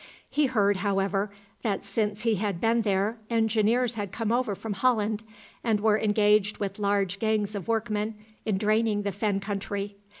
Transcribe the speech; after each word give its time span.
He 0.31 0.47
heard, 0.47 0.77
however, 0.77 1.29
that 1.61 1.85
since 1.85 2.23
he 2.23 2.33
had 2.37 2.59
been 2.59 2.81
there 2.81 3.19
engineers 3.29 3.93
had 3.93 4.11
come 4.11 4.31
over 4.31 4.55
from 4.55 4.73
Holland, 4.73 5.21
and 5.63 5.79
were 5.79 5.99
engaged 5.99 6.57
with 6.57 6.79
large 6.79 7.19
gangs 7.19 7.53
of 7.53 7.67
workmen 7.67 8.15
in 8.43 8.57
draining 8.57 9.03
the 9.03 9.11
fen 9.11 9.39
country. 9.39 9.97